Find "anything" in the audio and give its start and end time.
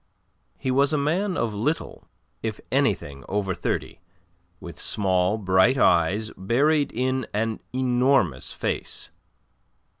2.71-3.23